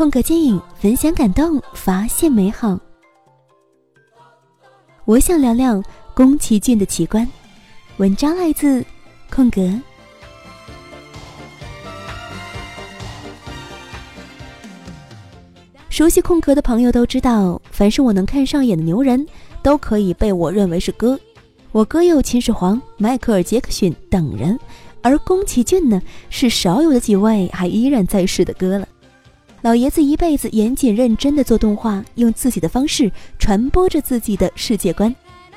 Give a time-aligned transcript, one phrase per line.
[0.00, 2.80] 空格电影分享感动，发现美好。
[5.04, 5.82] 我想聊聊
[6.14, 7.28] 宫崎骏的奇观。
[7.98, 8.82] 文章来自
[9.30, 9.60] 空格。
[15.90, 19.26] 熟悉空格的朋友都知道，凡是我能看上眼的牛人，
[19.62, 21.20] 都可以被我认为是哥。
[21.72, 24.58] 我哥有秦始皇、迈克尔·杰克逊等人，
[25.02, 28.88] 而宫崎骏呢，是少有的几位还依然在世的哥了。
[29.62, 35.14] 老爷子一辈子严谨认真的做动画，用自己的方式传播着自己的世界观，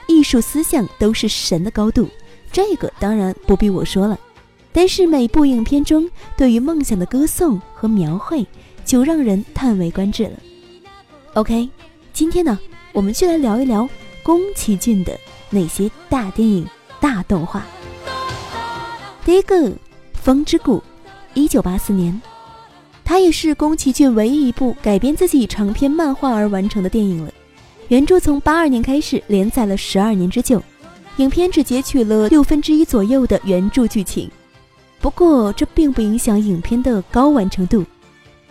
[0.08, 2.10] 艺术思想都是神的高度，
[2.52, 4.20] 这个当然不必我说了。
[4.74, 8.46] 但是每部影片中对于梦想的歌颂和描绘，
[8.84, 10.32] 就让人叹为观止了。
[11.36, 11.70] OK，
[12.12, 12.60] 今天呢，
[12.92, 13.88] 我们就来聊一聊
[14.22, 15.18] 宫崎骏的
[15.50, 16.68] 那些大电影、
[17.00, 17.66] 大动画。
[19.24, 19.70] 第一个，
[20.14, 20.80] 《风之谷》，
[21.34, 22.22] 一九八四年。
[23.06, 27.32] 它也是宫崎骏唯一一部改编自己长篇漫画而完成的电影了。
[27.90, 30.62] 原著从八二年开始连载了十二年之久，
[31.18, 34.30] 影片只截取了六分之一左右的原著剧情。
[35.00, 37.84] 不过这并不影响影片的高完成度。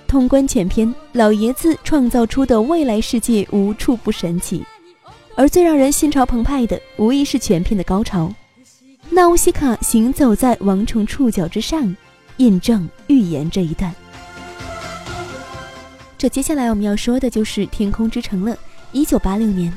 [0.06, 4.62] 通关全片，老爷子创造出的未来世界无处不神奇，
[5.34, 8.30] 而最让人心潮澎湃的，无疑是全片的高潮。
[9.08, 11.97] 纳乌西卡行走在王虫触角之上，
[12.36, 13.92] 印证预言这一段。
[16.23, 18.56] 这接下来我们要说的就是《天空之城》了。
[18.92, 19.77] 一九八六年，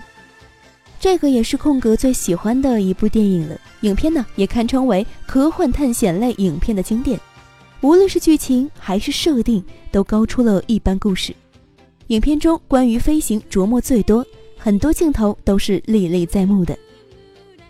[0.99, 3.59] 这个也是空格最喜欢的一部电影了。
[3.81, 7.19] 影片呢，也堪称为科幻探险类影片的经典，
[7.81, 11.33] 无论是剧情还是设定，都高出了一般故事。
[12.09, 14.23] 影片中关于飞行琢磨最多，
[14.55, 16.77] 很多镜头都是历历在目的，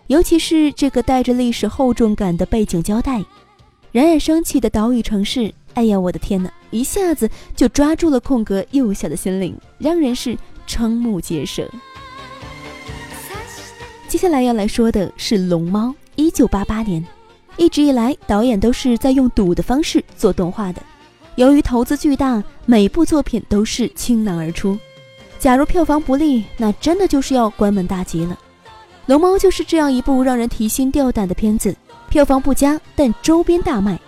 [0.08, 3.24] 尤其是这个带着历史厚重感的背景交代，
[3.94, 5.54] 冉冉升起的岛屿城市。
[5.76, 6.52] 哎呀，我的天哪！
[6.72, 11.70] 一下子就抓住了空格幼小的心灵，让人是瞠目结舌。
[14.08, 17.06] 接下来要来说的是《龙猫》，一九八八年。
[17.58, 20.82] 一直以来，导演都是在用赌的方式做动画的。
[21.36, 24.78] 由于投资巨大，每部作品都是倾囊而出。
[25.40, 28.34] 假如票房不利，那真的就是要关门大吉了。
[29.06, 31.76] 《龙猫》就是这样一部让人提心吊胆的片子，
[32.10, 34.00] 票房不佳，但周边大卖。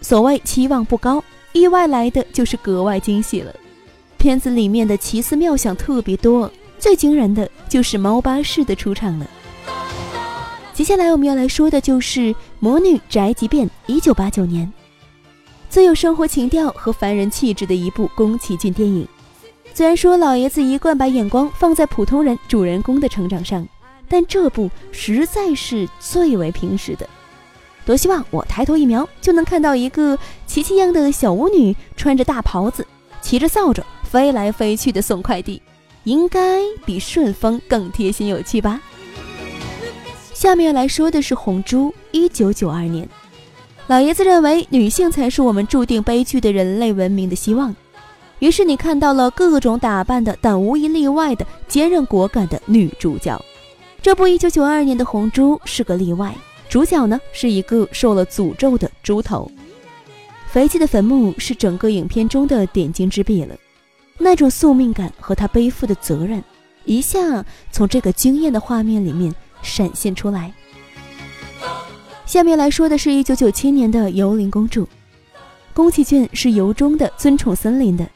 [0.00, 1.22] 所谓期望不高，
[1.52, 3.54] 意外来的就是格外惊喜了。
[4.16, 9.26] 片子里面的奇思妙想特别多，最惊人的就是猫巴士的出场了。
[10.72, 12.20] 接下来我们要来说的就是
[12.58, 14.72] 《魔女宅急便》，一九八九年，
[15.68, 19.06] 最有生活情调和凡人气质的一部宫崎骏电影。
[19.74, 23.66] 虽然说老爷子一贯把眼光放在普通人主人公的成长上，
[24.08, 27.08] 但这部实在是最为平实的。
[27.90, 32.86] 多希望我抬头一瞄就能看到一个琪琪样的小巫女，穿着大袍子，
[33.20, 35.60] 骑着扫帚飞来飞去的送快递，
[36.04, 38.80] 应该比顺丰更贴心有趣吧。
[40.32, 43.08] 下面来说的是《红猪》，一九九二年，
[43.88, 47.74] 老爷子认为女性才是我们注定悲剧的人类文明的希望，
[48.38, 53.36] 于是你看到了各种打扮的，但无一例外的坚韧果敢的女主角。
[54.00, 56.32] 这部一九九二年的《红猪》是个例外。
[56.70, 59.50] 主角呢是一个受了诅咒的猪头，
[60.46, 63.56] 肥气的坟墓是整个影片中的点睛之笔了。
[64.16, 66.40] 那种宿命感和他背负的责任，
[66.84, 70.54] 一下从这个惊艳的画面里面闪现出来。
[72.24, 74.84] 下面来说的是一九九七年的《幽灵公主》，
[75.74, 78.08] 宫崎骏是由衷的尊崇森林的，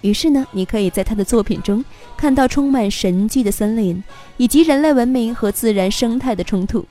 [0.00, 1.84] 于是呢，你可以在他的作品中
[2.16, 4.02] 看到充满神迹的森林，
[4.38, 6.84] 以及人类文明和自然生态的冲突。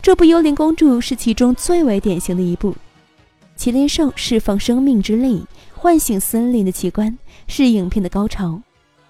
[0.00, 2.74] 这部《幽灵公主》是其中最为典型的一部。
[3.58, 5.44] 麒麟兽释放生命之力，
[5.74, 8.60] 唤醒森林的奇观，是影片的高潮。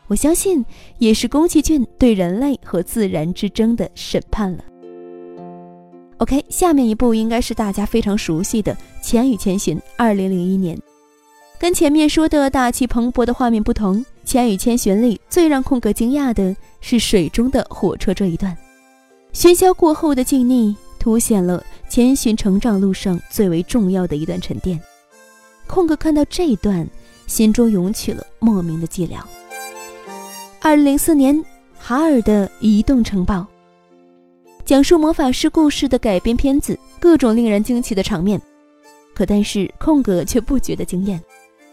[0.06, 0.65] 我相信，
[0.97, 4.65] 也是宫崎骏对人类和自然之争的审判了。
[6.16, 9.77] OK，下面一部应该是大家非常熟悉的《千与千寻》。
[9.97, 10.81] 二零零一年，
[11.60, 18.57] 跟前面说的大气磅礴的画面不同，《千与千寻》里最让空格惊讶的是水中的火车这一段。
[19.33, 24.80] 喧嚣过后的静谧，凸显了千寻成长路上最为重要的一段沉淀。
[25.66, 26.89] 空格看到这一段，
[27.27, 29.19] 心中涌起了莫名的寂寥。
[30.60, 31.45] 二零零四年，
[31.78, 33.47] 哈尔的移动城堡，
[34.65, 38.41] 讲述魔法师故事的改编片子，各种令人惊奇的场面。
[39.15, 41.22] 可但是空格却不觉得惊艳，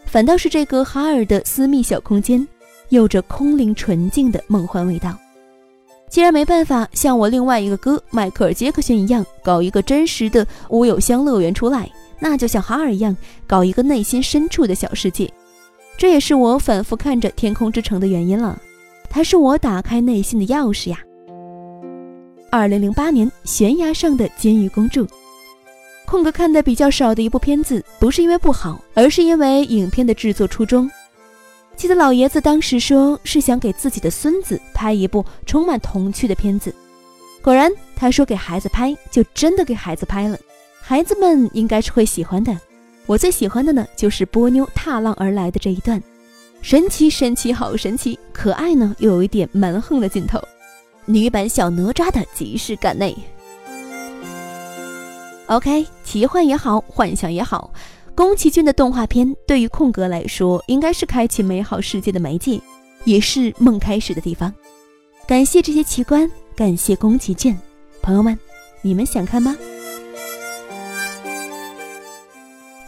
[0.06, 2.48] 反倒是这个哈尔的私密小空间，
[2.90, 5.18] 有着空灵纯净的梦幻味道。
[6.16, 13.14] 既然没办法像我另外一个哥迈克尔·杰克逊一样搞一个真实的乌有乡乐园出来，那就像哈尔一样
[13.46, 15.30] 搞一个内心深处的小世界。
[15.98, 18.58] 这也是我反复看着《天空之城》的原因了。
[19.10, 21.00] 它是我打开内心的钥匙呀。
[22.50, 25.06] 二零零八年，《悬崖上的监狱公主》，
[26.06, 30.90] 空格看的比较少的一部片子，不是因为不好，而是因为影片的制作初衷。
[31.76, 36.74] 记得老爷子当时说是想给自己的孙子拍一部充满童趣的片子，
[37.42, 40.38] 果然他说给孩子拍，就真的给孩子拍了，
[40.82, 42.58] 孩子们应该是会喜欢的。
[43.06, 46.02] 我最喜欢的呢，就是波妞踏浪而来的这一段，
[46.62, 50.40] 神奇神奇好神奇，可爱呢又有一点蛮横的镜头，
[51.06, 53.16] 女版小哪吒的即视感内。
[55.48, 57.72] OK，奇幻也好，幻想也好。
[58.16, 62.62] 宫崎骏的动画片对于空格来说，应该是开启美好世界的媒介，
[63.04, 64.52] 也是梦开始的地方。
[65.28, 67.58] 感谢这些奇观，感谢宫崎骏，
[68.02, 68.40] 朋友们，
[68.82, 69.58] 你们想看吗？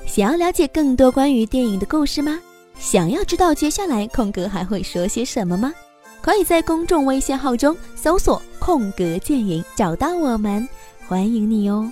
[0.06, 2.40] 想要了解更多关于电影的故事吗？
[2.80, 5.74] 想要知道接下来空格还会说些什么吗？
[6.22, 10.68] 可以在公众微信号中搜索“空格电影”找到我们，
[11.06, 11.92] 欢迎你哦。